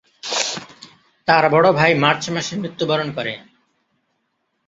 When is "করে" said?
3.17-3.33